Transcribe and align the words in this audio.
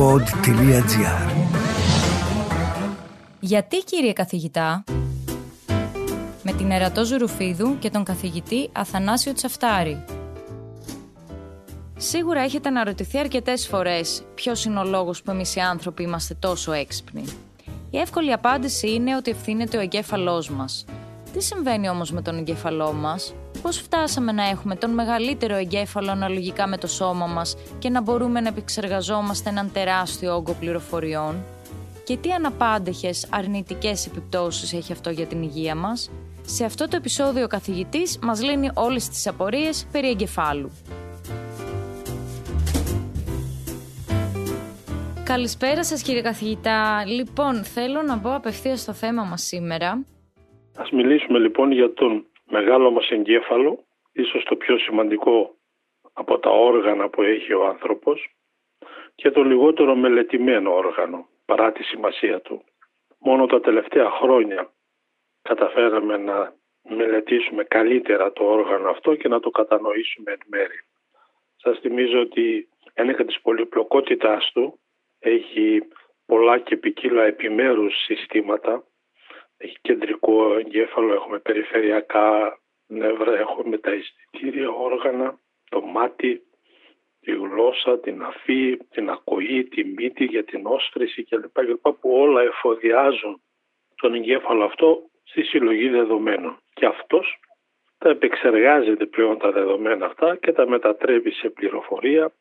pod.gr 0.00 1.30
Γιατί 3.40 3.76
κύριε 3.76 4.12
καθηγητά 4.12 4.84
με 6.42 6.52
την 6.52 6.70
Ερατό 6.70 7.04
Ζουρουφίδου 7.04 7.78
και 7.78 7.90
τον 7.90 8.04
καθηγητή 8.04 8.68
Αθανάσιο 8.72 9.32
Τσαφτάρη. 9.32 10.04
Σίγουρα 11.96 12.40
έχετε 12.40 12.68
αναρωτηθεί 12.68 13.18
αρκετές 13.18 13.66
φορές 13.66 14.22
ποιος 14.34 14.64
είναι 14.64 14.78
ο 14.78 14.84
λόγος 14.84 15.22
που 15.22 15.30
εμείς 15.30 15.56
οι 15.56 15.60
άνθρωποι 15.60 16.02
είμαστε 16.02 16.34
τόσο 16.34 16.72
έξυπνοι. 16.72 17.24
Η 17.90 17.98
εύκολη 17.98 18.32
απάντηση 18.32 18.90
είναι 18.90 19.16
ότι 19.16 19.30
ευθύνεται 19.30 19.76
ο 19.76 19.80
εγκέφαλός 19.80 20.50
μας. 20.50 20.84
Τι 21.32 21.42
συμβαίνει 21.42 21.88
όμως 21.88 22.12
με 22.12 22.22
τον 22.22 22.38
εγκέφαλό 22.38 22.92
μας, 22.92 23.34
πώς 23.62 23.78
φτάσαμε 23.78 24.32
να 24.32 24.48
έχουμε 24.48 24.76
τον 24.76 24.90
μεγαλύτερο 24.90 25.54
εγκέφαλο 25.54 26.10
αναλογικά 26.10 26.68
με 26.68 26.76
το 26.76 26.86
σώμα 26.86 27.26
μας 27.26 27.56
και 27.78 27.88
να 27.88 28.02
μπορούμε 28.02 28.40
να 28.40 28.48
επεξεργαζόμαστε 28.48 29.48
έναν 29.50 29.70
τεράστιο 29.72 30.34
όγκο 30.34 30.56
πληροφοριών; 30.60 31.34
Και 32.04 32.16
τι 32.16 32.30
αναπάντεχες 32.32 33.28
αρνητικές 33.32 34.06
επιπτώσεις 34.06 34.72
έχει 34.72 34.92
αυτό 34.92 35.10
για 35.10 35.26
την 35.26 35.42
υγεία 35.42 35.74
μας; 35.74 36.10
Σε 36.44 36.64
αυτό 36.64 36.88
το 36.88 36.96
επεισόδιο 36.96 37.44
ο 37.44 37.46
καθηγητής 37.46 38.18
μας 38.22 38.42
λύνει 38.42 38.70
όλες 38.74 39.08
τις 39.08 39.26
απορίες 39.26 39.86
περί 39.92 40.08
εγκεφάλου. 40.08 40.70
Καλησπέρα 45.24 45.84
σας 45.84 46.02
κύριε 46.02 46.22
καθηγητά. 46.22 47.04
Λοιπόν, 47.06 47.64
θέλω 47.64 48.02
να 48.02 48.16
μπω 48.16 48.34
απευθείας 48.34 48.80
στο 48.80 48.92
θέμα 48.92 49.22
μας 49.22 49.42
σήμερα. 49.42 50.04
Ας 50.76 50.90
μιλήσουμε 50.90 51.38
λοιπόν 51.38 51.72
για 51.72 51.92
τον 51.94 52.24
μεγάλο 52.50 52.90
μας 52.90 53.08
εγκέφαλο, 53.10 53.84
ίσως 54.12 54.44
το 54.44 54.56
πιο 54.56 54.78
σημαντικό 54.78 55.54
από 56.12 56.38
τα 56.38 56.50
όργανα 56.50 57.08
που 57.08 57.22
έχει 57.22 57.52
ο 57.52 57.66
άνθρωπος 57.66 58.34
και 59.14 59.30
το 59.30 59.42
λιγότερο 59.42 59.94
μελετημένο 59.94 60.74
όργανο 60.74 61.28
παρά 61.44 61.72
τη 61.72 61.82
σημασία 61.82 62.40
του. 62.40 62.64
Μόνο 63.18 63.46
τα 63.46 63.60
τελευταία 63.60 64.10
χρόνια 64.10 64.70
καταφέραμε 65.42 66.16
να 66.16 66.54
μελετήσουμε 66.82 67.64
καλύτερα 67.64 68.32
το 68.32 68.44
όργανο 68.44 68.90
αυτό 68.90 69.14
και 69.14 69.28
να 69.28 69.40
το 69.40 69.50
κατανοήσουμε 69.50 70.32
εν 70.32 70.40
μέρη. 70.46 70.84
Σας 71.56 71.78
θυμίζω 71.78 72.20
ότι 72.20 72.68
ένεκα 72.94 73.24
της 73.24 73.40
πολυπλοκότητάς 73.40 74.50
του 74.52 74.80
έχει 75.18 75.82
πολλά 76.26 76.58
και 76.58 76.76
ποικίλα 76.76 77.22
επιμέρους 77.22 77.94
συστήματα. 78.04 78.84
Έχει 79.62 79.78
κεντρικό 79.80 80.54
εγκέφαλο, 80.58 81.14
έχουμε 81.14 81.38
περιφερειακά 81.38 82.58
νεύρα, 82.86 83.38
έχουμε 83.38 83.78
τα 83.78 83.90
αισθητήρια 83.90 84.70
όργανα, 84.70 85.38
το 85.68 85.80
μάτι, 85.80 86.42
τη 87.20 87.32
γλώσσα, 87.32 87.98
την 87.98 88.22
αφή, 88.22 88.76
την 88.76 89.10
ακοή, 89.10 89.64
τη 89.64 89.84
μύτη 89.84 90.24
για 90.24 90.44
την 90.44 90.66
όσφρηση 90.66 91.24
κλπ. 91.24 91.52
κλπ 91.52 91.82
που 91.82 92.10
όλα 92.12 92.42
εφοδιάζουν 92.42 93.42
τον 93.96 94.14
εγκέφαλο 94.14 94.64
αυτό 94.64 95.02
στη 95.22 95.42
συλλογή 95.42 95.88
δεδομένων. 95.88 96.58
Και 96.74 96.86
αυτός 96.86 97.38
τα 97.98 98.08
επεξεργάζεται 98.08 99.06
πλέον 99.06 99.38
τα 99.38 99.52
δεδομένα 99.52 100.06
αυτά 100.06 100.36
και 100.36 100.52
τα 100.52 100.68
μετατρέπει 100.68 101.30
σε 101.30 101.50
πληροφορία 101.50 102.32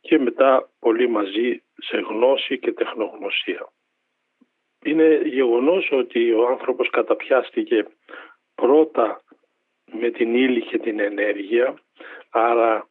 και 0.00 0.18
πολύ 0.78 1.08
μαζί 1.08 1.62
σε 1.76 1.96
γνώση 1.96 2.58
και 2.58 2.72
τεχνογνωσία. 2.72 3.68
Είναι 4.84 5.20
γεγονός 5.24 5.90
ότι 5.92 6.32
ο 6.32 6.46
άνθρωπος 6.46 6.90
καταπιάστηκε 6.90 7.86
πρώτα 8.54 9.22
με 9.92 10.10
την 10.10 10.34
ύλη 10.34 10.62
και 10.62 10.78
την 10.78 11.00
ενέργεια, 11.00 11.74
άρα 12.30 12.88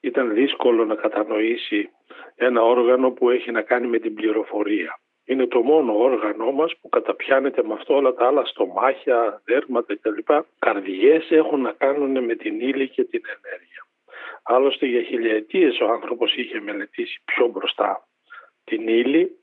ήταν 0.00 0.34
δύσκολο 0.34 0.84
να 0.84 0.94
κατανοήσει 0.94 1.90
ένα 2.34 2.62
όργανο 2.62 3.10
που 3.10 3.30
έχει 3.30 3.50
να 3.50 3.62
κάνει 3.62 3.86
με 3.86 3.98
την 3.98 4.14
πληροφορία. 4.14 5.00
Είναι 5.24 5.46
το 5.46 5.60
μόνο 5.60 5.98
όργανο 5.98 6.52
μας 6.52 6.76
που 6.80 6.88
καταπιάνεται 6.88 7.62
με 7.62 7.72
αυτό 7.72 7.94
όλα 7.94 8.14
τα 8.14 8.26
άλλα 8.26 8.44
στομάχια, 8.44 9.42
δέρματα 9.44 9.96
κλπ. 9.96 10.28
Καρδιές 10.58 11.30
έχουν 11.30 11.60
να 11.60 11.72
κάνουν 11.72 12.24
με 12.24 12.34
την 12.34 12.60
ύλη 12.60 12.88
και 12.88 13.04
την 13.04 13.22
ενέργεια. 13.24 13.86
Άλλωστε 14.42 14.86
για 14.86 15.02
χιλιετίες 15.02 15.80
ο 15.80 15.86
άνθρωπος 15.92 16.34
είχε 16.36 16.60
μελετήσει 16.60 17.22
πιο 17.24 17.46
μπροστά 17.46 18.08
την 18.64 18.88
ύλη. 18.88 19.38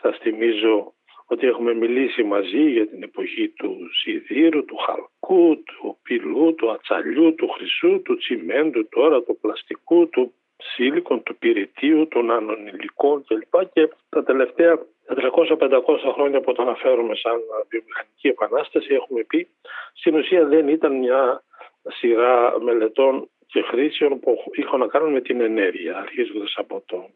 Σας 0.00 0.18
θυμίζω 0.18 0.94
ότι 1.32 1.46
έχουμε 1.46 1.74
μιλήσει 1.74 2.22
μαζί 2.22 2.70
για 2.70 2.86
την 2.88 3.02
εποχή 3.02 3.48
του 3.48 3.76
σιδήρου, 4.00 4.64
του 4.64 4.76
χαλκού, 4.76 5.62
του 5.64 5.98
πυλού, 6.02 6.54
του 6.54 6.70
ατσαλιού, 6.70 7.34
του 7.34 7.48
χρυσού, 7.48 8.02
του 8.02 8.16
τσιμέντου, 8.16 8.88
τώρα 8.88 9.22
του 9.22 9.38
πλαστικού, 9.40 10.08
του 10.08 10.32
σίλικων, 10.56 11.22
του 11.22 11.36
πυρητίου, 11.36 12.08
των 12.08 12.30
ανωνυλικών 12.30 13.24
κλπ. 13.26 13.72
Και 13.72 13.88
τα 14.08 14.22
τελευταία 14.24 14.78
400-500 15.06 16.12
χρόνια 16.14 16.40
που 16.40 16.52
το 16.52 16.62
αναφέρουμε 16.62 17.14
σαν 17.14 17.40
βιομηχανική 17.68 18.28
επανάσταση 18.28 18.94
έχουμε 18.94 19.22
πει 19.22 19.48
στην 19.92 20.14
ουσία 20.14 20.44
δεν 20.46 20.68
ήταν 20.68 20.98
μια 20.98 21.42
σειρά 21.88 22.60
μελετών 22.60 23.28
και 23.52 23.62
χρήσεων 23.62 24.20
που 24.20 24.42
είχαν 24.52 24.78
να 24.78 24.86
κάνουν 24.86 25.12
με 25.12 25.20
την 25.20 25.40
ενέργεια, 25.40 25.96
αρχίζοντας 25.96 26.54
από 26.56 26.82
το, 26.86 27.10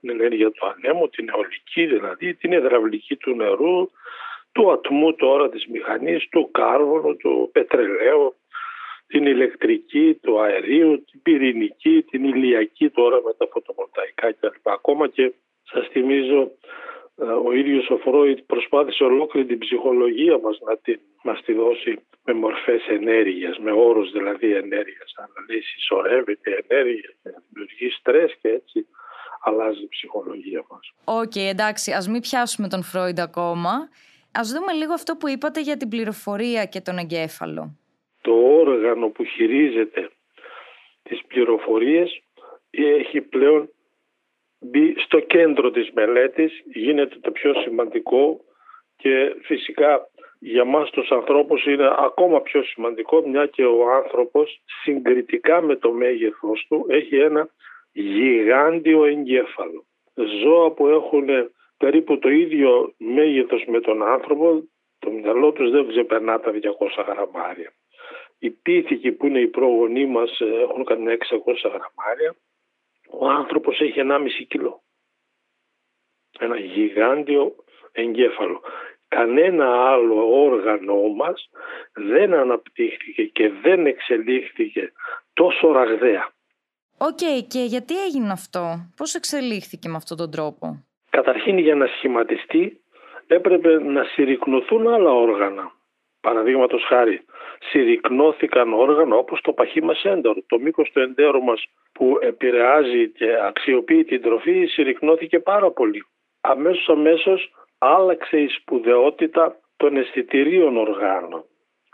την 0.00 0.10
ενέργεια 0.10 0.50
του 0.50 0.66
ανέμου, 0.66 1.08
την 1.08 1.28
αιωλική 1.28 1.86
δηλαδή, 1.86 2.34
την 2.34 2.52
υδραυλική 2.52 3.16
του 3.16 3.34
νερού, 3.34 3.90
του 4.52 4.72
ατμού 4.72 5.14
τώρα 5.14 5.48
της 5.48 5.66
μηχανής, 5.66 6.28
του 6.28 6.50
κάρβονου, 6.50 7.16
του 7.16 7.50
πετρελαίου, 7.52 8.34
την 9.06 9.26
ηλεκτρική, 9.26 10.18
του 10.22 10.40
αερίου, 10.40 11.04
την 11.10 11.22
πυρηνική, 11.22 12.02
την 12.10 12.24
ηλιακή 12.24 12.90
τώρα 12.90 13.16
με 13.24 13.32
τα 13.38 13.48
φωτοβολταϊκά 13.52 14.32
κλπ. 14.32 14.68
Ακόμα 14.68 15.08
και 15.08 15.32
σας 15.62 15.88
θυμίζω 15.88 16.50
ε, 17.16 17.24
ο 17.24 17.52
ίδιος 17.52 17.90
ο 17.90 17.96
Φρόιτ 17.96 18.38
προσπάθησε 18.46 19.04
ολόκληρη 19.04 19.46
την 19.46 19.58
ψυχολογία 19.58 20.38
μας 20.38 20.58
να 20.66 20.76
την, 20.76 21.00
μας 21.22 21.42
τη 21.42 21.52
δώσει 21.52 21.98
με 22.24 22.32
μορφές 22.32 22.86
ενέργειας, 22.88 23.58
με 23.58 23.72
όρους 23.72 24.10
δηλαδή 24.10 24.54
ενέργειας. 24.54 25.14
Αλλά 25.16 25.46
λέει 25.48 25.60
συσσωρεύεται 25.60 26.64
ενέργειας 26.68 27.14
και 27.22 27.30
δημιουργεί 27.48 27.90
στρες 27.90 28.36
και 28.40 28.48
έτσι 28.48 28.86
αλλάζει 29.44 29.82
η 29.82 29.88
ψυχολογία 29.88 30.64
μας. 30.70 30.92
OK, 31.04 31.32
okay, 31.34 31.48
εντάξει, 31.50 31.92
ας 31.92 32.08
μην 32.08 32.20
πιάσουμε 32.20 32.68
τον 32.68 32.82
Φρόιντ 32.82 33.20
ακόμα. 33.20 33.88
Ας 34.32 34.52
δούμε 34.52 34.72
λίγο 34.72 34.92
αυτό 34.92 35.16
που 35.16 35.28
είπατε 35.28 35.60
για 35.60 35.76
την 35.76 35.88
πληροφορία 35.88 36.64
και 36.64 36.80
τον 36.80 36.98
εγκέφαλο. 36.98 37.76
Το 38.20 38.32
όργανο 38.32 39.08
που 39.08 39.24
χειρίζεται 39.24 40.10
τις 41.02 41.20
πληροφορίες 41.26 42.22
έχει 42.70 43.20
πλέον 43.20 43.70
μπει 44.60 44.94
στο 44.98 45.20
κέντρο 45.20 45.70
της 45.70 45.90
μελέτης, 45.94 46.62
γίνεται 46.72 47.16
το 47.20 47.30
πιο 47.30 47.54
σημαντικό 47.54 48.40
και 48.96 49.36
φυσικά 49.42 50.08
για 50.44 50.64
μας 50.64 50.90
τους 50.90 51.10
ανθρώπους 51.10 51.64
είναι 51.64 51.94
ακόμα 51.98 52.40
πιο 52.40 52.62
σημαντικό 52.62 53.28
μια 53.28 53.46
και 53.46 53.64
ο 53.64 53.90
άνθρωπος 53.90 54.62
συγκριτικά 54.82 55.60
με 55.60 55.76
το 55.76 55.92
μέγεθος 55.92 56.66
του 56.68 56.86
έχει 56.88 57.16
ένα 57.16 57.48
γιγάντιο 57.92 59.04
εγκέφαλο. 59.04 59.84
Ζώα 60.42 60.70
που 60.70 60.88
έχουν 60.88 61.28
περίπου 61.76 62.18
το 62.18 62.28
ίδιο 62.28 62.94
μέγεθος 62.96 63.64
με 63.66 63.80
τον 63.80 64.02
άνθρωπο 64.02 64.62
το 64.98 65.10
μυαλό 65.10 65.52
τους 65.52 65.70
δεν 65.70 65.88
ξεπερνά 65.88 66.40
τα 66.40 66.50
200 66.50 67.04
γραμμάρια. 67.06 67.72
Οι 68.38 68.50
πίθηκοι 68.50 69.12
που 69.12 69.26
είναι 69.26 69.40
οι 69.40 69.46
πρόγονοί 69.46 70.06
μας 70.06 70.40
έχουν 70.40 70.84
κανένα 70.84 71.12
600 71.12 71.18
γραμμάρια. 71.62 72.34
Ο 73.10 73.28
άνθρωπος 73.28 73.80
έχει 73.80 74.00
1,5 74.00 74.46
κιλό. 74.48 74.82
Ένα 76.38 76.56
γιγάντιο 76.56 77.54
εγκέφαλο 77.92 78.62
κανένα 79.16 79.66
άλλο 79.92 80.42
όργανο 80.42 80.96
μας 81.20 81.50
δεν 81.92 82.34
αναπτύχθηκε 82.34 83.22
και 83.22 83.50
δεν 83.62 83.86
εξελίχθηκε 83.86 84.92
τόσο 85.32 85.72
ραγδαία. 85.72 86.28
Οκ, 86.98 87.22
και 87.48 87.62
γιατί 87.72 87.94
έγινε 88.04 88.32
αυτό, 88.32 88.62
πώς 88.96 89.14
εξελίχθηκε 89.14 89.88
με 89.88 89.96
αυτόν 89.96 90.16
τον 90.16 90.30
τρόπο; 90.30 90.84
Καταρχήν 91.10 91.58
για 91.58 91.74
να 91.74 91.86
σχηματιστεί 91.86 92.80
έπρεπε 93.26 93.82
να 93.82 94.04
συρρικνωθούν 94.04 94.88
άλλα 94.88 95.10
όργανα. 95.10 95.72
Παραδείγματος 96.20 96.84
χάρη, 96.88 97.24
συρρικνώθηκαν 97.70 98.72
όργανα 98.72 99.16
όπως 99.16 99.40
το 99.40 99.52
παχύ 99.52 99.82
μας 99.82 100.04
έντορο. 100.04 100.40
Το 100.46 100.58
μήκος 100.58 100.90
του 100.90 101.00
εντέρου 101.00 101.42
μας 101.42 101.64
που 101.92 102.18
επηρεάζει 102.20 103.08
και 103.08 103.26
αξιοποιεί 103.46 104.04
την 104.04 104.22
τροφή 104.22 104.66
συρρικνώθηκε 104.66 105.38
πάρα 105.38 105.70
πολύ. 105.70 106.04
Αμέσως 106.40 106.88
αμέσως 106.88 107.50
άλλαξε 107.84 108.40
η 108.40 108.48
σπουδαιότητα 108.48 109.56
των 109.76 109.96
αισθητηρίων 109.96 110.76
οργάνων. 110.76 111.44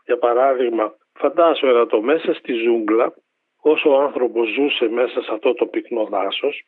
Για 0.05 0.19
παράδειγμα, 0.19 0.95
φαντάσου 1.15 1.67
ένα 1.67 1.87
το 1.87 2.03
μέσα 2.03 2.35
στη 2.35 2.53
ζούγκλα, 2.53 3.15
όσο 3.61 3.91
ο 3.91 4.01
άνθρωπος 4.01 4.49
ζούσε 4.49 4.89
μέσα 4.89 5.23
σε 5.23 5.31
αυτό 5.33 5.55
το 5.55 5.67
πυκνό 5.67 6.05
δάσος, 6.05 6.67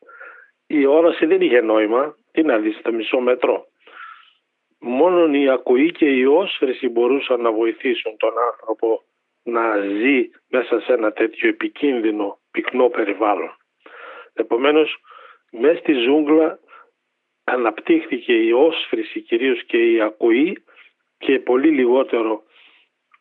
η 0.67 0.87
όραση 0.87 1.27
δεν 1.27 1.41
είχε 1.41 1.61
νόημα, 1.61 2.15
τι 2.33 2.43
να 2.43 2.59
δεις, 2.59 2.77
στο 2.77 2.93
μισό 2.93 3.21
μέτρο. 3.21 3.67
Μόνο 4.79 5.35
η 5.35 5.49
ακοή 5.49 5.93
και 5.93 6.07
η 6.07 6.25
όσφρηση 6.25 6.89
μπορούσαν 6.89 7.41
να 7.41 7.53
βοηθήσουν 7.53 8.17
τον 8.17 8.33
άνθρωπο 8.53 9.03
να 9.43 9.77
ζει 9.77 10.29
μέσα 10.49 10.81
σε 10.81 10.93
ένα 10.93 11.13
τέτοιο 11.13 11.49
επικίνδυνο 11.49 12.39
πυκνό 12.51 12.89
περιβάλλον. 12.89 13.57
Επομένως, 14.35 14.97
μέσα 15.51 15.79
στη 15.79 15.93
ζούγκλα 15.93 16.59
αναπτύχθηκε 17.51 18.33
η 18.33 18.53
όσφρηση 18.53 19.21
κυρίως 19.21 19.65
και 19.65 19.93
η 19.93 20.01
ακοή 20.01 20.63
και 21.19 21.39
πολύ 21.39 21.69
λιγότερο 21.69 22.43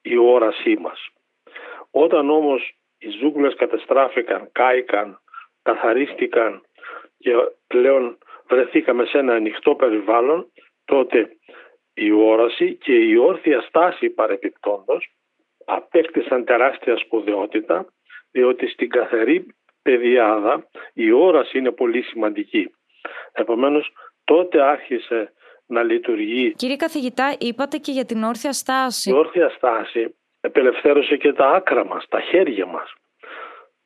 η 0.02 0.18
όρασή 0.18 0.78
μας. 0.80 1.08
Όταν 1.92 2.30
όμως 2.30 2.74
οι 2.98 3.10
ζούγκλες 3.10 3.56
καταστράφηκαν, 3.56 4.50
κάηκαν, 4.52 5.20
καθαρίστηκαν 5.62 6.62
και 7.18 7.31
πλέον 7.68 8.18
βρεθήκαμε 8.48 9.06
σε 9.06 9.18
ένα 9.18 9.34
ανοιχτό 9.34 9.76
περιβάλλον, 9.76 10.52
τότε 10.86 11.30
η 11.94 12.12
όραση 12.12 12.76
και 12.76 12.94
η 12.94 13.16
όρθια 13.16 13.62
στάση 13.62 14.10
παρεπιπτόντος 14.10 15.10
απέκτησαν 15.66 16.46
τεράστια 16.46 16.98
σπουδαιότητα 16.98 17.86
διότι 18.31 18.68
στην 18.68 18.90
καθαρή 18.90 19.46
παιδιάδα 19.81 20.70
η 20.94 21.12
όραση 21.12 21.58
είναι 21.58 21.72
πολύ 21.72 22.02
σημαντική. 22.02 22.72
Επομένως 23.31 23.92
τότε 24.31 24.62
άρχισε 24.62 25.34
να 25.66 25.84
λειτουργεί. 25.84 26.54
Κύριε 26.54 26.76
καθηγητά, 26.76 27.36
είπατε 27.40 27.78
και 27.78 27.92
για 27.92 28.06
την 28.06 28.24
όρθια 28.24 28.54
στάση. 28.54 29.10
Η 29.10 29.14
όρθια 29.14 29.50
στάση 29.50 30.16
επελευθέρωσε 30.42 31.18
και 31.18 31.34
τα 31.34 31.46
άκρα 31.46 31.86
μας, 31.86 32.08
τα 32.10 32.22
χέρια 32.22 32.66
μας. 32.66 32.94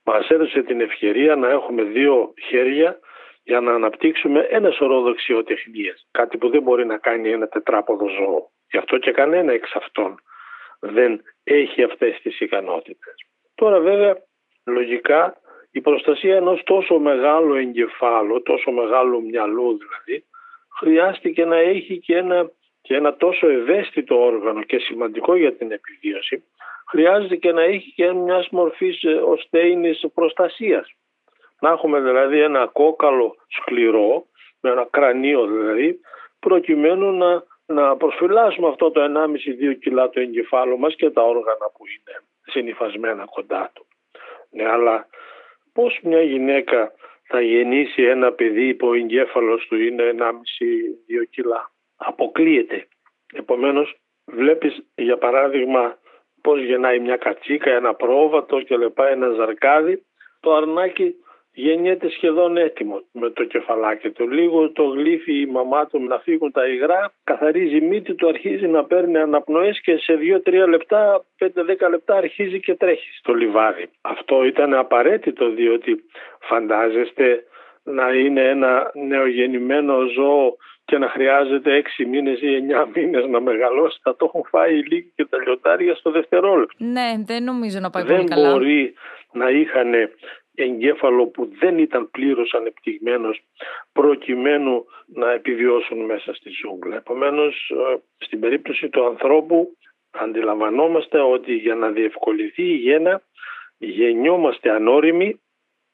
Μας 0.04 0.30
έδωσε 0.30 0.62
την 0.62 0.82
ευκαιρία 0.82 1.36
να 1.36 1.50
έχουμε 1.50 1.84
δύο 1.84 2.34
χέρια 2.48 3.00
για 3.44 3.60
να 3.60 3.74
αναπτύξουμε 3.74 4.40
ένας 4.40 4.76
σωρό 4.76 5.02
δεξιοτεχνίες. 5.02 6.08
Κάτι 6.12 6.38
που 6.38 6.50
δεν 6.50 6.62
μπορεί 6.62 6.86
να 6.86 6.98
κάνει 6.98 7.30
ένα 7.30 7.48
τετράποδο 7.48 8.08
ζώο. 8.08 8.52
Γι' 8.72 8.78
αυτό 8.78 8.98
και 8.98 9.12
κανένα 9.12 9.52
εξ 9.52 9.76
αυτών 9.76 10.16
δεν 10.80 11.22
έχει 11.44 11.84
αυτές 11.84 12.20
τις 12.22 12.40
ικανότητες. 12.40 13.16
Τώρα 13.56 13.80
βέβαια 13.80 14.18
λογικά 14.66 15.38
η 15.72 15.82
προστασία 15.82 16.36
ενός 16.36 16.64
τόσο 16.64 17.00
μεγάλου 17.00 17.56
εγκεφάλου, 17.56 18.42
τόσο 18.42 18.72
μεγάλου 18.72 19.22
μυαλού 19.22 19.78
δηλαδή, 19.78 20.26
χρειάστηκε 20.80 21.46
να 21.46 21.58
έχει 21.58 22.00
και 22.00 22.18
ένα, 22.18 22.52
και 22.82 22.96
ένα 22.96 23.16
τόσο 23.16 23.50
ευαίσθητο 23.50 24.26
όργανο 24.26 24.64
και 24.64 24.78
σημαντικό 24.78 25.36
για 25.36 25.54
την 25.56 25.72
επιβίωση, 25.72 26.44
χρειάζεται 26.90 27.36
και 27.36 27.52
να 27.52 27.62
έχει 27.62 27.94
και 27.96 28.12
μιας 28.12 28.50
μορφής 28.50 29.04
ε, 29.04 29.14
οστέινης 29.14 30.06
προστασίας. 30.14 30.94
Να 31.60 31.70
έχουμε 31.70 32.00
δηλαδή 32.00 32.42
ένα 32.42 32.68
κόκαλο 32.68 33.36
σκληρό, 33.48 34.26
με 34.62 34.70
ένα 34.70 34.88
κρανίο 34.90 35.46
δηλαδή, 35.46 36.00
προκειμένου 36.40 37.12
να, 37.12 37.44
να 37.66 37.98
προσφυλάσουμε 37.98 38.68
αυτό 38.68 38.92
το 38.92 39.02
1,5-2 39.04 39.78
κιλά 39.80 40.10
του 40.10 40.20
εγκεφάλου 40.20 40.80
μας 40.80 40.96
και 40.96 41.10
τα 41.10 41.22
όργανα 41.22 41.72
που 41.78 41.84
είναι 41.88 42.24
συνειφασμένα 42.42 43.26
κοντά 43.26 43.72
του. 43.74 43.86
Ναι, 44.50 44.70
αλλά 44.70 45.08
πώς 45.74 46.00
μια 46.04 46.22
γυναίκα 46.22 46.92
θα 47.28 47.42
γεννήσει 47.42 48.04
ένα 48.04 48.32
παιδί 48.32 48.74
που 48.74 48.88
ο 48.88 48.94
εγκέφαλος 48.94 49.68
του 49.68 49.76
είναι 49.76 50.16
1,5-2 50.18 51.26
κιλά. 51.30 51.72
Αποκλείεται. 51.96 52.88
Επομένως 53.34 53.96
βλέπεις 54.26 54.86
για 54.96 55.18
παράδειγμα 55.18 55.98
πώς 56.42 56.62
γεννάει 56.62 57.00
μια 57.00 57.18
κατσίκα, 57.18 57.72
ένα 57.72 57.94
πρόβατο 57.94 58.62
και 58.62 58.78
λεπά 58.78 59.08
ένα 59.08 59.30
ζαρκάδι. 59.30 60.06
Το 60.40 60.54
αρνάκι 60.54 61.16
γεννιέται 61.54 62.10
σχεδόν 62.10 62.58
έτοιμος 62.58 63.04
με 63.12 63.30
το 63.30 63.44
κεφαλάκι 63.44 64.10
του. 64.10 64.30
Λίγο 64.30 64.72
το 64.72 64.84
γλύφει 64.84 65.40
η 65.40 65.46
μαμά 65.46 65.88
του 65.88 66.00
να 66.04 66.20
φύγουν 66.20 66.52
τα 66.52 66.68
υγρά, 66.68 67.14
καθαρίζει 67.24 67.78
η 67.78 67.82
μύτη 67.82 68.14
του, 68.14 68.28
αρχίζει 68.28 68.68
να 68.68 68.86
παίρνει 68.86 69.18
αναπνοές 69.18 69.82
και 69.82 69.98
σε 69.98 70.20
2-3 70.46 70.68
λεπτά, 70.68 71.26
5-10 71.40 71.90
λεπτά 71.90 72.16
αρχίζει 72.16 72.60
και 72.60 72.76
τρέχει 72.76 73.10
στο 73.18 73.34
λιβάδι. 73.34 73.90
Αυτό 74.02 74.44
ήταν 74.46 74.74
απαραίτητο 74.74 75.50
διότι 75.50 76.04
φαντάζεστε 76.40 77.44
να 77.84 78.14
είναι 78.14 78.42
ένα 78.42 78.92
νεογεννημένο 79.08 80.06
ζώο 80.16 80.56
και 80.86 80.98
να 80.98 81.10
χρειάζεται 81.10 81.84
6 82.00 82.06
μήνες 82.06 82.42
ή 82.42 82.48
9 82.70 82.88
μήνες 82.96 83.26
να 83.26 83.40
μεγαλώσει 83.40 84.00
θα 84.04 84.16
το 84.16 84.26
έχουν 84.26 84.44
φάει 84.50 84.78
οι 84.78 84.84
λίγοι 84.84 85.12
και 85.16 85.26
τα 85.26 85.38
λιωτάρια 85.38 85.96
στο 85.96 86.12
δευτερόλεπτο. 86.12 86.84
Ναι, 86.84 87.14
δεν 87.26 87.44
νομίζω 87.44 87.80
να 87.80 87.90
πάει 87.90 88.04
δεν 88.04 88.16
πολύ 88.16 88.28
καλά. 88.28 88.42
Δεν 88.42 88.52
μπορεί 88.52 88.94
να 89.32 89.50
είχαν 89.50 89.94
εγκέφαλο 90.56 91.28
που 91.28 91.50
δεν 91.60 91.78
ήταν 91.78 92.12
πλήρως 92.12 92.54
ανεπτυγμένος 92.54 93.42
προκειμένου 93.92 94.86
να 95.06 95.32
επιβιώσουν 95.32 96.06
μέσα 96.06 96.34
στη 96.34 96.50
ζούγκλα. 96.50 96.96
Επομένως, 96.96 97.70
ε, 97.70 97.98
στην 98.18 98.40
περίπτωση 98.40 98.90
του 98.90 99.06
ανθρώπου 99.06 99.78
αντιλαμβανόμαστε 100.12 101.20
ότι 101.20 101.54
για 101.54 101.76
να 101.76 101.90
διευκολυθεί 101.90 102.64
η 102.64 102.76
γέννα 102.76 103.22
γεννιόμαστε 103.78 104.70
ανώριμοι 104.70 105.40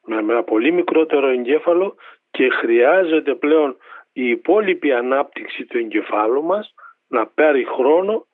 με 0.06 0.16
ένα 0.16 0.42
πολύ 0.42 0.72
μικρότερο 0.72 1.26
εγκέφαλο 1.26 1.96
και 2.30 2.48
χρειάζεται 2.48 3.34
πλέον 3.34 3.76
η 4.12 4.28
υπόλοιπη 4.28 4.92
ανάπτυξη 4.92 5.64
του 5.64 5.78
εγκεφάλου 5.78 6.42
μας 6.42 6.74
να 7.08 7.26
πάρει 7.26 7.64
χρόνο 7.64 8.26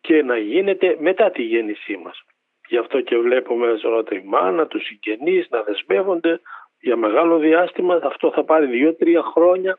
και 0.00 0.22
να 0.22 0.38
γίνεται 0.38 0.96
μετά 1.00 1.30
τη 1.30 1.42
γέννησή 1.42 1.96
μας. 1.96 2.22
Γι' 2.68 2.76
αυτό 2.76 3.00
και 3.00 3.18
βλέπουμε 3.18 3.78
τη 4.08 4.22
μάνα, 4.24 4.66
τους 4.66 4.84
συγγενείς 4.84 5.48
να 5.50 5.62
δεσμεύονται 5.62 6.40
για 6.80 6.96
μεγάλο 6.96 7.38
διάστημα. 7.38 8.00
Αυτό 8.02 8.30
θα 8.30 8.44
πάρει 8.44 8.66
δύο-τρία 8.66 9.22
χρόνια 9.22 9.78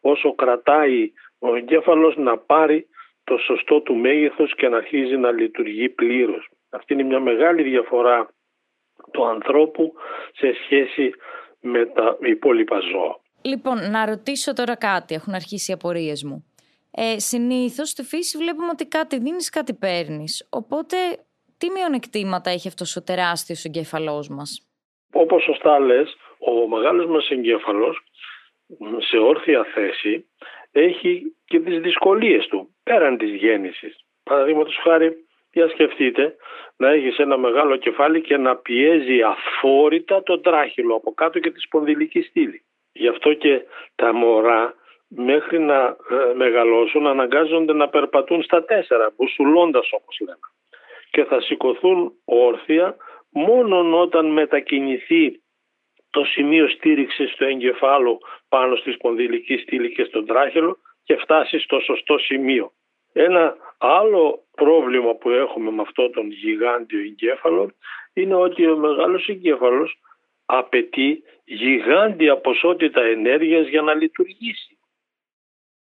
όσο 0.00 0.34
κρατάει 0.34 1.12
ο 1.38 1.56
εγκέφαλος 1.56 2.16
να 2.16 2.38
πάρει 2.38 2.88
το 3.24 3.36
σωστό 3.36 3.80
του 3.80 3.94
μέγεθος 3.94 4.54
και 4.54 4.68
να 4.68 4.76
αρχίζει 4.76 5.16
να 5.16 5.30
λειτουργεί 5.30 5.88
πλήρως. 5.88 6.50
Αυτή 6.70 6.92
είναι 6.92 7.02
μια 7.02 7.20
μεγάλη 7.20 7.62
διαφορά 7.62 8.28
του 9.12 9.26
ανθρώπου 9.26 9.92
σε 10.34 10.52
σχέση 10.64 11.12
με 11.60 11.86
τα 11.86 12.16
υπόλοιπα 12.20 12.78
ζώα. 12.80 13.20
Λοιπόν, 13.42 13.90
να 13.90 14.06
ρωτήσω 14.06 14.52
τώρα 14.52 14.76
κάτι, 14.76 15.14
έχουν 15.14 15.34
αρχίσει 15.34 15.70
οι 15.70 15.74
απορίες 15.74 16.24
μου. 16.24 16.44
Ε, 16.90 17.18
συνήθως 17.18 17.88
στη 17.88 18.02
φύση 18.02 18.38
βλέπουμε 18.38 18.68
ότι 18.68 18.86
κάτι 18.86 19.18
δίνεις, 19.18 19.48
κάτι 19.48 19.74
παίρνεις. 19.74 20.46
Οπότε 20.50 20.96
τι 21.60 21.70
μειονεκτήματα 21.70 22.50
έχει 22.50 22.68
αυτός 22.68 22.96
ο 22.96 23.02
τεράστιος 23.02 23.64
εγκέφαλός 23.64 24.28
μας; 24.28 24.50
Όπως 25.12 25.42
σωστά 25.42 25.78
λες, 25.78 26.16
ο 26.38 26.68
μεγάλος 26.68 27.06
μας 27.06 27.28
εγκέφαλος 27.28 27.96
σε 28.98 29.16
όρθια 29.16 29.64
θέση 29.74 30.26
έχει 30.72 31.36
και 31.44 31.60
τις 31.60 31.80
δυσκολίες 31.80 32.46
του 32.46 32.74
πέραν 32.82 33.18
της 33.18 33.34
γέννησης. 33.34 33.94
Παραδείγματος 34.22 34.76
χάρη, 34.82 35.26
για 35.52 35.68
σκεφτείτε 35.68 36.36
να 36.76 36.88
έχεις 36.90 37.18
ένα 37.18 37.36
μεγάλο 37.36 37.76
κεφάλι 37.76 38.20
και 38.20 38.36
να 38.36 38.56
πιέζει 38.56 39.22
αφόρητα 39.22 40.22
τον 40.22 40.42
τράχυλο 40.42 40.94
από 40.94 41.12
κάτω 41.14 41.38
και 41.38 41.50
τη 41.50 41.60
σπονδυλική 41.60 42.20
στήλη. 42.20 42.62
Γι' 42.92 43.08
αυτό 43.08 43.34
και 43.34 43.62
τα 43.94 44.14
μωρά 44.14 44.74
μέχρι 45.08 45.58
να 45.58 45.96
ε, 46.10 46.34
μεγαλώσουν 46.34 47.06
αναγκάζονται 47.06 47.72
να 47.72 47.88
περπατούν 47.88 48.42
στα 48.42 48.64
τέσσερα, 48.64 49.12
μπουσουλώντας 49.16 49.88
όπως 49.92 50.20
λέμε 50.20 50.46
και 51.10 51.24
θα 51.24 51.40
σηκωθούν 51.40 52.12
όρθια 52.24 52.96
μόνο 53.30 54.00
όταν 54.00 54.26
μετακινηθεί 54.26 55.40
το 56.10 56.24
σημείο 56.24 56.68
στήριξης 56.68 57.34
του 57.34 57.44
εγκεφάλου 57.44 58.18
πάνω 58.48 58.76
στη 58.76 58.92
σπονδυλική 58.92 59.56
στήλη 59.56 59.92
και 59.92 60.04
στον 60.04 60.26
τράχηλο 60.26 60.78
και 61.04 61.16
φτάσει 61.16 61.58
στο 61.58 61.80
σωστό 61.80 62.18
σημείο. 62.18 62.72
Ένα 63.12 63.56
άλλο 63.78 64.44
πρόβλημα 64.56 65.14
που 65.14 65.30
έχουμε 65.30 65.70
με 65.70 65.82
αυτό 65.82 66.10
τον 66.10 66.30
γιγάντιο 66.30 67.00
εγκέφαλο 67.00 67.70
είναι 68.12 68.34
ότι 68.34 68.66
ο 68.66 68.76
μεγάλος 68.76 69.28
εγκέφαλος 69.28 69.98
απαιτεί 70.46 71.22
γιγάντια 71.44 72.36
ποσότητα 72.36 73.02
ενέργειας 73.02 73.68
για 73.68 73.82
να 73.82 73.94
λειτουργήσει. 73.94 74.78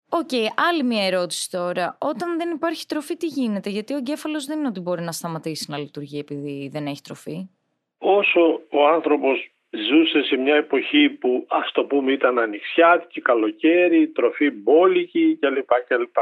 OK, 0.08 0.28
okay, 0.30 0.46
άλλη 0.70 0.82
μια 0.82 1.06
ερώτηση 1.06 1.50
τώρα. 1.50 1.98
Όταν 2.00 2.38
δεν 2.38 2.50
υπάρχει 2.50 2.86
τροφή, 2.86 3.16
τι 3.16 3.26
γίνεται, 3.26 3.70
γιατί 3.70 3.94
ο 3.94 3.96
εγκέφαλος 3.96 4.44
δεν 4.44 4.58
είναι 4.58 4.68
ότι 4.68 4.80
μπορεί 4.80 5.02
να 5.02 5.12
σταματήσει 5.12 5.70
να 5.70 5.78
λειτουργεί 5.78 6.18
επειδή 6.18 6.68
δεν 6.72 6.86
έχει 6.86 7.00
τροφή. 7.02 7.48
Όσο 7.98 8.60
ο 8.70 8.86
άνθρωπος 8.86 9.50
ζούσε 9.70 10.22
σε 10.22 10.36
μια 10.36 10.54
εποχή 10.54 11.08
που 11.08 11.46
ας 11.48 11.72
το 11.72 11.84
πούμε 11.84 12.12
ήταν 12.12 12.38
ανοιξιάτικη, 12.38 13.20
καλοκαίρι, 13.20 14.08
τροφή 14.08 14.50
μπόλικη 14.50 15.38
κλπ. 15.40 15.68
κλπ. 15.88 16.16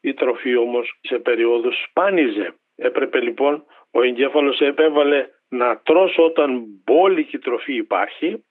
Η 0.00 0.14
τροφή 0.14 0.56
όμως 0.56 0.98
σε 1.00 1.18
περίοδου 1.18 1.70
σπάνιζε. 1.72 2.54
Έπρεπε 2.76 3.20
λοιπόν 3.20 3.64
ο 3.90 4.02
εγκέφαλος 4.02 4.60
επέβαλε 4.60 5.28
να 5.48 5.78
τρώσει 5.78 6.20
όταν 6.20 6.64
μπόλικη 6.84 7.38
τροφή 7.38 7.74
υπάρχει 7.74 8.44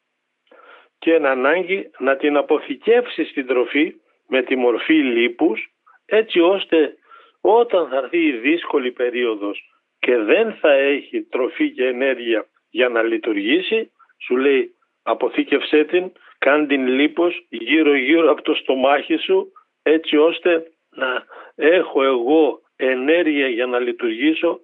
και 1.00 1.20
να 1.20 1.30
ανάγκη 1.30 1.90
να 2.00 2.16
την 2.16 2.38
αποθηκεύσει 2.38 3.24
στην 3.26 3.48
τροφή 3.48 3.96
με 4.34 4.42
τη 4.42 4.56
μορφή 4.56 4.94
λίπους 4.94 5.72
έτσι 6.06 6.40
ώστε 6.40 6.96
όταν 7.42 7.88
θα 7.88 7.98
έρθει 7.98 8.18
η 8.18 8.32
δύσκολη 8.32 8.92
περίοδος 8.92 9.58
και 10.00 10.18
δεν 10.18 10.54
θα 10.54 10.72
έχει 10.74 11.22
τροφή 11.22 11.72
και 11.72 11.86
ενέργεια 11.86 12.46
για 12.70 12.90
να 12.90 13.02
λειτουργήσει 13.02 13.92
σου 14.26 14.38
λέει 14.38 14.76
αποθήκευσέ 15.04 15.84
την, 15.84 16.12
κάν 16.38 16.68
την 16.68 16.88
λίπος 16.88 17.46
γύρω 17.50 17.96
γύρω 17.96 18.32
από 18.32 18.42
το 18.42 18.54
στομάχι 18.54 19.18
σου 19.18 19.52
έτσι 19.84 20.18
ώστε 20.18 20.72
να 20.90 21.24
έχω 21.56 22.04
εγώ 22.04 22.62
ενέργεια 22.76 23.48
για 23.48 23.66
να 23.66 23.80
λειτουργήσω 23.80 24.60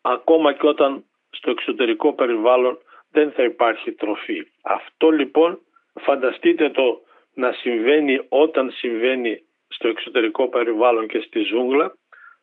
ακόμα 0.00 0.52
και 0.52 0.66
όταν 0.66 1.04
στο 1.30 1.50
εξωτερικό 1.50 2.12
περιβάλλον 2.12 2.78
δεν 3.10 3.30
θα 3.30 3.42
υπάρχει 3.42 3.92
τροφή. 3.92 4.46
Αυτό 4.62 5.10
λοιπόν 5.10 5.58
φανταστείτε 6.00 6.70
το 6.70 7.00
να 7.34 7.52
συμβαίνει 7.52 8.26
όταν 8.28 8.70
συμβαίνει 8.70 9.42
στο 9.68 9.88
εξωτερικό 9.88 10.48
περιβάλλον 10.48 11.06
και 11.06 11.20
στη 11.20 11.40
ζούγκλα 11.40 11.94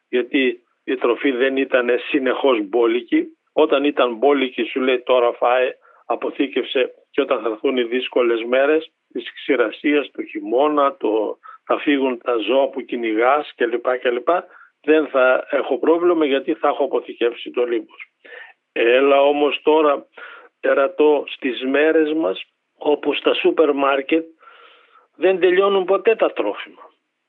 γιατί 0.10 0.64
η 0.84 0.96
τροφή 0.96 1.32
δεν 1.32 1.58
ήταν 1.58 1.90
συνεχώς 2.10 2.62
μπόλικη. 2.62 3.26
Όταν 3.54 3.84
ήταν 3.84 4.16
μπόλικη 4.16 4.64
σου 4.64 4.80
λέει 4.80 5.02
τώρα 5.02 5.34
φάε, 5.34 5.72
αποθήκευσε 6.06 6.94
και 7.12 7.22
όταν 7.22 7.42
θα 7.42 7.50
έρθουν 7.50 7.78
οι 7.78 7.84
δύσκολες 7.84 8.44
μέρες 8.44 8.92
της 9.12 9.34
ξηρασίας, 9.34 10.12
του 10.12 10.24
χειμώνα, 10.24 10.98
το, 10.98 11.38
θα 11.66 11.80
φύγουν 11.80 12.22
τα 12.24 12.36
ζώα 12.36 12.70
που 12.70 12.82
κυνηγάς 12.82 13.54
κλπ. 13.56 13.98
κλπ. 13.98 14.30
Δεν 14.82 15.08
θα 15.08 15.48
έχω 15.50 15.80
πρόβλημα 15.80 16.26
γιατί 16.26 16.54
θα 16.54 16.68
έχω 16.68 16.84
αποθηκεύσει 16.84 17.52
το 17.52 17.64
λίπος. 17.66 18.12
Έλα 18.72 19.22
όμως 19.22 19.62
τώρα 19.64 20.08
ερατώ 20.60 21.24
στις 21.28 21.64
μέρες 21.64 22.14
μας 22.14 22.44
όπου 22.78 23.14
στα 23.14 23.34
σούπερ 23.34 23.74
μάρκετ 23.74 24.26
δεν 25.20 25.40
τελειώνουν 25.40 25.86
ποτέ 25.86 26.16
τα 26.16 26.34
τρόφιμα. 26.34 26.82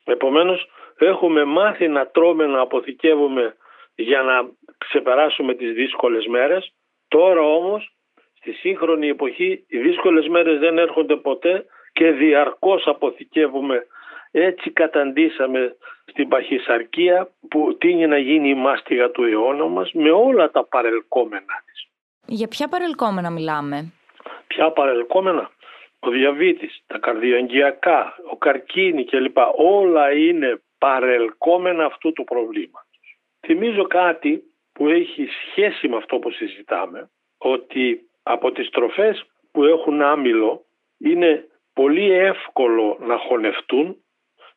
Επομένως 0.04 0.68
έχουμε 0.99 1.44
μάθει 1.44 1.88
να 1.88 2.06
τρώμε, 2.06 2.47
να 2.47 2.61
αποθηκεύουμε 2.61 3.56
για 3.94 4.23
να 4.23 4.49
ξεπεράσουμε 4.78 5.54
τις 5.54 5.73
δύσκολες 5.73 6.26
μέρες. 6.26 6.73
Τώρα 7.09 7.40
όμως 7.40 7.94
στη 8.37 8.52
σύγχρονη 8.52 9.09
εποχή 9.09 9.64
οι 9.68 9.78
δύσκολες 9.78 10.28
μέρες 10.28 10.59
δεν 10.59 10.78
έρχονται 10.78 11.16
ποτέ 11.16 11.64
και 11.92 12.11
διαρκώς 12.11 12.87
αποθηκεύουμε. 12.87 13.87
Έτσι 14.30 14.70
καταντήσαμε 14.70 15.76
στην 16.04 16.28
παχυσαρκία 16.28 17.28
που 17.49 17.76
τίνει 17.78 18.06
να 18.06 18.18
γίνει 18.18 18.49
η 18.49 18.54
μάστιγα 18.54 19.11
του 19.11 19.25
αιώνα 19.25 19.64
μας 19.64 19.92
με 19.92 20.11
όλα 20.11 20.50
τα 20.50 20.64
παρελκόμενα 20.64 21.62
της. 21.66 21.88
Για 22.26 22.49
ποια 22.49 22.68
παρελκόμενα 22.68 23.30
μιλάμε; 23.30 23.92
Ποια 24.47 24.70
παρελκόμενα; 24.70 25.50
Ο 26.00 26.11
διαβήτης, 26.11 26.83
τα 26.87 26.99
καρδιοαγγειακά, 26.99 28.16
ο 28.30 28.37
καρκίνη 28.37 29.04
κλπ. 29.04 29.37
Όλα 29.57 30.12
είναι 30.12 30.62
παρελκόμενα 30.78 31.85
αυτού 31.85 32.12
του 32.12 32.25
προβλήματος. 32.25 33.19
Θυμίζω 33.47 33.87
κάτι 33.87 34.42
που 34.73 34.88
έχει 34.88 35.28
σχέση 35.50 35.88
με 35.88 35.97
αυτό 35.97 36.19
που 36.19 36.30
συζητάμε, 36.30 37.11
ότι 37.38 38.11
από 38.23 38.52
τις 38.52 38.71
τροφές 38.71 39.25
που 39.52 39.64
έχουν 39.64 40.02
άμυλο 40.02 40.64
είναι 40.99 41.49
πολύ 41.73 42.11
εύκολο 42.11 42.97
να 43.00 43.16
χωνευτούν 43.16 44.04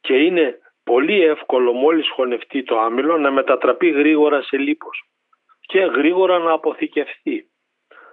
και 0.01 0.13
είναι 0.13 0.59
πολύ 0.83 1.21
εύκολο 1.21 1.73
μόλις 1.73 2.09
χωνευτεί 2.09 2.63
το 2.63 2.79
άμυλο 2.79 3.17
να 3.17 3.31
μετατραπεί 3.31 3.89
γρήγορα 3.89 4.41
σε 4.41 4.57
λίπος 4.57 5.03
και 5.59 5.79
γρήγορα 5.79 6.39
να 6.39 6.51
αποθηκευτεί. 6.51 7.49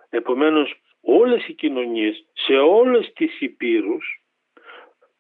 Επομένως 0.08 0.80
όλες 1.00 1.47
οι 1.47 1.52
κοινωνίες 1.52 2.25
σε 2.33 2.57
όλες 2.57 3.12
τις 3.12 3.40
υπήρους 3.40 4.25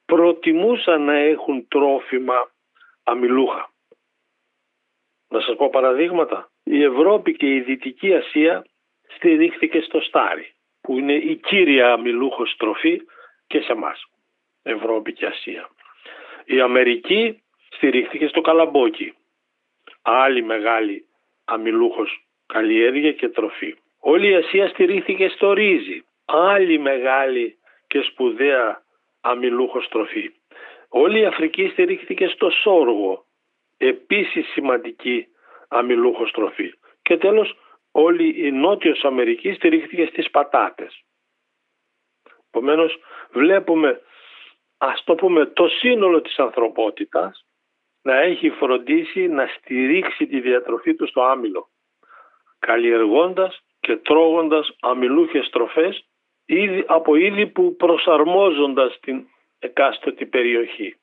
προτιμούσαν 0.04 1.02
να 1.02 1.16
έχουν 1.16 1.68
τρόφιμα 1.68 2.50
αμυλούχα. 3.04 3.70
Να 5.28 5.40
σας 5.40 5.56
πω 5.56 5.70
παραδείγματα. 5.70 6.50
Η 6.64 6.82
Ευρώπη 6.82 7.36
και 7.36 7.54
η 7.54 7.60
Δυτική 7.60 8.14
Ασία 8.14 8.66
στηρίχθηκε 9.16 9.80
στο 9.80 10.00
στάρι 10.00 10.54
που 10.80 10.98
είναι 10.98 11.12
η 11.12 11.36
κύρια 11.36 11.92
αμυλούχος 11.92 12.56
τροφή 12.56 13.00
και 13.46 13.60
σε 13.60 13.72
εμάς. 13.72 14.04
Ευρώπη 14.62 15.12
και 15.12 15.26
Ασία. 15.26 15.68
Η 16.44 16.60
Αμερική 16.60 17.42
στηρίχθηκε 17.70 18.26
στο 18.26 18.40
καλαμπόκι. 18.40 19.14
Άλλη 20.02 20.42
μεγάλη 20.42 21.04
αμυλούχος 21.44 22.26
καλλιέργεια 22.46 23.12
και 23.12 23.28
τροφή. 23.28 23.76
Όλη 24.00 24.28
η 24.30 24.34
Ασία 24.34 24.68
στηρίχθηκε 24.68 25.28
στο 25.28 25.52
ρύζι. 25.52 26.04
Άλλη 26.24 26.78
μεγάλη 26.78 27.58
και 27.86 28.00
σπουδαία 28.00 28.82
αμυλούχος 29.20 29.88
τροφή. 29.88 30.30
Όλη 30.88 31.20
η 31.20 31.26
Αφρική 31.26 31.68
στηρίχθηκε 31.68 32.26
στο 32.26 32.50
σόργο. 32.50 33.24
Επίσης 33.76 34.46
σημαντική 34.46 35.26
αμυλούχος 35.68 36.30
τροφή. 36.30 36.74
Και 37.02 37.16
τέλος 37.16 37.56
όλη 37.92 38.46
η 38.46 38.50
Νότιος 38.50 39.04
Αμερική 39.04 39.52
στηρίχθηκε 39.52 40.06
στις 40.06 40.30
πατάτες. 40.30 41.04
Επομένως, 42.48 42.98
βλέπουμε 43.30 44.00
ας 44.78 45.04
το 45.04 45.14
πούμε 45.14 45.46
το 45.46 45.68
σύνολο 45.68 46.20
της 46.20 46.38
ανθρωπότητας 46.38 47.44
να 48.02 48.16
έχει 48.16 48.50
φροντίσει 48.50 49.28
να 49.28 49.46
στηρίξει 49.46 50.26
τη 50.26 50.40
διατροφή 50.40 50.94
του 50.94 51.06
στο 51.06 51.22
άμυλο 51.22 51.68
καλλιεργώντας 52.58 53.62
και 53.80 53.96
τρώγοντας 53.96 54.76
αμυλούχες 54.80 55.48
τροφές 55.50 56.04
από 56.86 57.14
είδη 57.14 57.46
που 57.46 57.76
προσαρμόζοντας 57.76 58.98
την 59.00 59.26
εκάστοτε 59.58 60.26
περιοχή. 60.26 60.96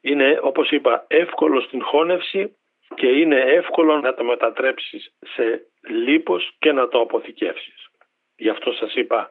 Είναι 0.00 0.38
όπως 0.42 0.70
είπα 0.70 1.04
εύκολο 1.08 1.60
στην 1.60 1.82
χώνευση 1.82 2.56
και 2.94 3.06
είναι 3.06 3.40
εύκολο 3.40 4.00
να 4.00 4.14
το 4.14 4.24
μετατρέψεις 4.24 5.14
σε 5.20 5.66
λίπος 5.88 6.56
και 6.58 6.72
να 6.72 6.88
το 6.88 7.00
αποθηκεύσεις. 7.00 7.88
Γι' 8.36 8.48
αυτό 8.48 8.72
σας 8.72 8.94
είπα 8.94 9.30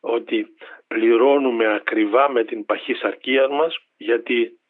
ότι 0.00 0.46
πληρώνουμε 0.86 1.74
ακριβά 1.74 2.30
με 2.30 2.44
την 2.44 2.64
παχυσαρκία 2.64 3.48
μας 3.48 3.78
γιατί 3.96 4.60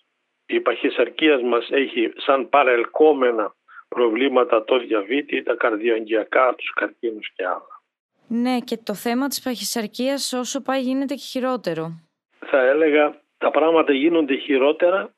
η 0.46 0.60
παχυσαρκία 0.60 1.40
μας 1.40 1.68
έχει 1.70 2.12
σαν 2.16 2.48
παρελκόμενα 2.48 3.54
προβλήματα 3.94 4.64
το 4.64 4.78
διαβήτη, 4.78 5.42
τα 5.42 5.54
καρδιοαγγειακά, 5.54 6.54
τους 6.54 6.72
καρκίνους 6.72 7.32
και 7.34 7.46
άλλα. 7.46 7.82
Ναι 8.28 8.58
και 8.58 8.76
το 8.76 8.94
θέμα 8.94 9.28
της 9.28 9.42
παχυσαρκίας 9.42 10.32
όσο 10.32 10.62
πάει 10.62 10.80
γίνεται 10.80 11.14
και 11.14 11.28
χειρότερο. 11.32 12.08
Θα 12.38 12.60
έλεγα 12.60 13.20
τα 13.38 13.50
πράγματα 13.50 13.92
γίνονται 13.92 14.34
χειρότερα 14.34 15.14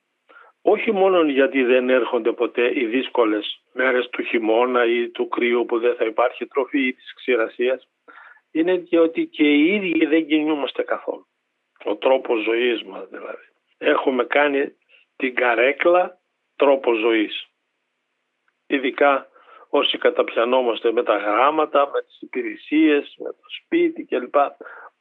όχι 0.62 0.92
μόνο 0.92 1.22
γιατί 1.22 1.62
δεν 1.62 1.88
έρχονται 1.88 2.32
ποτέ 2.32 2.80
οι 2.80 2.84
δύσκολες 2.84 3.62
μέρες 3.72 4.08
του 4.08 4.22
χειμώνα 4.22 4.84
ή 4.84 5.08
του 5.08 5.28
κρύου 5.28 5.64
που 5.64 5.78
δεν 5.78 5.94
θα 5.94 6.04
υπάρχει 6.04 6.46
τροφή 6.46 6.86
ή 6.86 6.94
της 6.94 7.14
ξηρασίας 7.14 7.88
είναι 8.50 8.76
και 8.76 8.98
ότι 8.98 9.26
και 9.26 9.52
οι 9.52 9.74
ίδιοι 9.74 10.06
δεν 10.06 10.26
κινούμαστε 10.26 10.82
καθόλου. 10.82 11.26
Ο 11.84 11.96
τρόπος 11.96 12.42
ζωής 12.42 12.82
μας 12.82 13.08
δηλαδή. 13.08 13.48
Έχουμε 13.78 14.24
κάνει 14.24 14.76
την 15.16 15.34
καρέκλα 15.34 16.18
τρόπο 16.56 16.94
ζωής. 16.94 17.46
Ειδικά 18.74 19.26
όσοι 19.68 19.98
καταπιανόμαστε 19.98 20.92
με 20.92 21.02
τα 21.02 21.16
γράμματα, 21.16 21.90
με 21.92 22.02
τις 22.02 22.20
υπηρεσίες, 22.20 23.14
με 23.18 23.30
το 23.30 23.44
σπίτι 23.48 24.04
κλπ. 24.04 24.34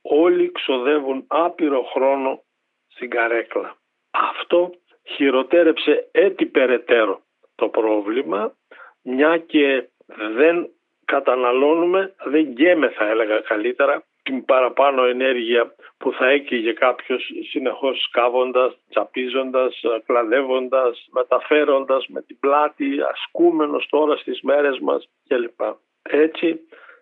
Όλοι 0.02 0.52
ξοδεύουν 0.52 1.24
άπειρο 1.28 1.84
χρόνο 1.84 2.44
στην 2.88 3.10
καρέκλα. 3.10 3.76
Αυτό 4.12 4.72
χειροτέρεψε 5.04 6.08
έτσι 6.12 6.46
περαιτέρω 6.46 7.22
το 7.56 7.70
πρόβλημα 7.70 8.54
μια 9.02 9.38
και 9.38 9.88
δεν 10.36 10.70
καταναλώνουμε, 11.06 12.14
δεν 12.26 12.46
γκέμε 12.46 12.90
θα 12.90 13.08
έλεγα 13.10 13.40
καλύτερα 13.40 14.04
την 14.24 14.46
παραπάνω 14.46 15.04
ενέργεια 15.04 15.76
που 16.02 16.12
θα 16.12 16.30
έκυγε 16.30 16.74
κάποιος 16.74 17.32
συνεχώς 17.50 18.02
σκάβοντας, 18.02 18.78
τσαπίζοντας, 18.90 19.82
κλαδεύοντας, 20.06 21.08
μεταφέροντας 21.12 22.08
με 22.08 22.22
την 22.22 22.40
πλάτη, 22.40 22.98
ασκούμενος 23.12 23.88
τώρα 23.90 24.18
στις 24.18 24.42
μέρες 24.42 24.80
μας 24.80 25.10
κλπ. 25.28 25.62
Έτσι 26.02 26.60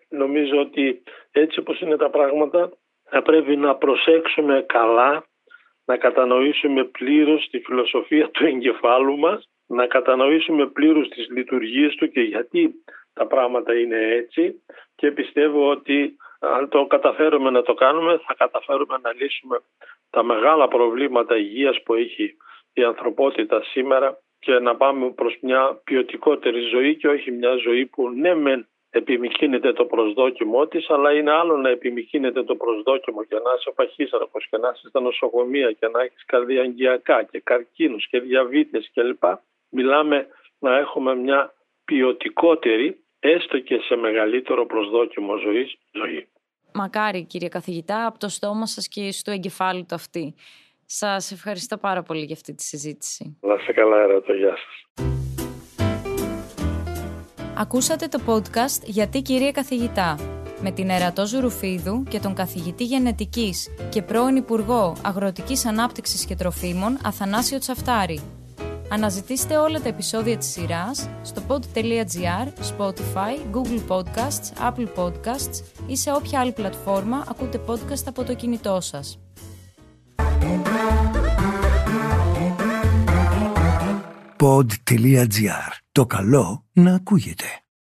νομίζω 0.08 0.60
ότι 0.60 1.02
έτσι 1.30 1.58
όπως 1.58 1.80
είναι 1.80 1.96
τα 1.96 2.10
πράγματα 2.10 2.70
θα 3.10 3.22
πρέπει 3.22 3.56
να 3.56 3.74
προσέξουμε 3.74 4.64
καλά 4.68 5.24
να 5.84 5.96
κατανοήσουμε 5.96 6.84
πλήρως 6.84 7.48
τη 7.50 7.58
φιλοσοφία 7.60 8.30
του 8.30 8.46
εγκεφάλου 8.46 9.18
μας, 9.18 9.48
να 9.66 9.86
κατανοήσουμε 9.86 10.66
πλήρως 10.66 11.08
τις 11.08 11.28
λειτουργίες 11.30 11.94
του 11.94 12.10
και 12.10 12.20
γιατί 12.20 12.74
τα 13.12 13.26
πράγματα 13.26 13.74
είναι 13.74 13.98
έτσι 13.98 14.62
και 14.94 15.10
πιστεύω 15.10 15.70
ότι 15.70 16.16
αν 16.40 16.68
το 16.68 16.86
καταφέρουμε 16.86 17.50
να 17.50 17.62
το 17.62 17.74
κάνουμε 17.74 18.20
θα 18.26 18.34
καταφέρουμε 18.34 18.98
να 19.02 19.12
λύσουμε 19.12 19.60
τα 20.10 20.22
μεγάλα 20.22 20.68
προβλήματα 20.68 21.36
υγείας 21.36 21.82
που 21.82 21.94
έχει 21.94 22.36
η 22.72 22.82
ανθρωπότητα 22.84 23.62
σήμερα 23.62 24.18
και 24.38 24.58
να 24.58 24.76
πάμε 24.76 25.10
προς 25.10 25.38
μια 25.40 25.80
ποιοτικότερη 25.84 26.60
ζωή 26.60 26.96
και 26.96 27.08
όχι 27.08 27.30
μια 27.30 27.56
ζωή 27.56 27.86
που 27.86 28.10
ναι 28.10 28.34
μεν 28.34 28.68
επιμηκύνεται 28.90 29.72
το 29.72 29.84
προσδόκιμο 29.84 30.66
της, 30.66 30.90
αλλά 30.90 31.12
είναι 31.12 31.30
άλλο 31.30 31.56
να 31.56 31.68
επιμηκύνεται 31.68 32.42
το 32.42 32.54
προσδόκιμο 32.54 33.24
και 33.24 33.34
να 33.34 33.54
είσαι 33.58 33.72
παχύσαρκος 33.74 34.46
και 34.50 34.56
να 34.56 34.72
είσαι 34.74 34.88
στα 34.88 35.00
νοσοκομεία 35.00 35.72
και 35.72 35.88
να 35.88 36.02
έχεις 36.02 36.24
καρδιαγγειακά 36.24 37.22
και 37.22 37.40
καρκίνους 37.40 38.08
και 38.08 38.20
διαβήτες 38.20 38.90
κλπ. 38.94 39.22
Μιλάμε 39.70 40.26
να 40.58 40.76
έχουμε 40.76 41.14
μια 41.14 41.54
ποιοτικότερη, 41.84 43.04
έστω 43.20 43.58
και 43.58 43.78
σε 43.78 43.96
μεγαλύτερο 43.96 44.66
προσδόκιμο 44.66 45.36
ζωής, 45.36 45.78
ζωή. 45.92 46.28
Μακάρι 46.72 47.24
κύριε 47.24 47.48
καθηγητά, 47.48 48.06
από 48.06 48.18
το 48.18 48.28
στόμα 48.28 48.66
σας 48.66 48.88
και 48.88 49.12
στο 49.12 49.30
εγκεφάλου 49.30 49.84
του 49.88 49.94
αυτή. 49.94 50.34
Σας 50.86 51.32
ευχαριστώ 51.32 51.76
πάρα 51.76 52.02
πολύ 52.02 52.24
για 52.24 52.34
αυτή 52.34 52.54
τη 52.54 52.62
συζήτηση. 52.62 53.38
Να 53.40 53.58
σε 53.58 53.72
καλά, 53.72 54.00
ερωτώ. 54.00 54.32
Γεια 54.32 54.56
σας. 54.56 55.06
Ακούσατε 57.56 58.06
το 58.06 58.20
podcast 58.26 58.82
«Γιατί 58.84 59.22
κυρία 59.22 59.52
καθηγητά» 59.52 60.16
με 60.62 60.70
την 60.70 60.88
Ερατό 60.90 61.26
Ζουρουφίδου 61.26 62.04
και 62.10 62.18
τον 62.18 62.34
καθηγητή 62.34 62.84
γενετικής 62.84 63.68
και 63.90 64.02
πρώην 64.02 64.36
Υπουργό 64.36 64.96
Αγροτικής 65.04 65.66
Ανάπτυξης 65.66 66.26
και 66.26 66.34
Τροφίμων 66.34 66.98
Αθανάσιο 67.04 67.58
Τσαφτάρη. 67.58 68.39
Αναζητήστε 68.92 69.56
όλα 69.56 69.80
τα 69.80 69.88
επεισόδια 69.88 70.38
της 70.38 70.48
σειράς 70.48 71.08
στο 71.22 71.42
pod.gr, 71.48 72.48
Spotify, 72.76 73.54
Google 73.54 73.88
Podcasts, 73.88 74.70
Apple 74.70 74.88
Podcasts 74.96 75.62
ή 75.86 75.96
σε 75.96 76.12
όποια 76.12 76.40
άλλη 76.40 76.52
πλατφόρμα 76.52 77.24
ακούτε 77.28 77.60
podcast 77.66 78.02
από 78.06 78.24
το 78.24 78.34
κινητό 78.34 78.80
σας. 78.80 79.18
Pod.gr. 84.36 85.72
Το 85.92 86.06
καλό 86.06 86.64
να 86.72 86.94
ακούγεται. 86.94 87.44